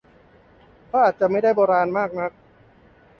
[0.91, 2.31] ก็อาจจะไม่ได้โบราณมากนัก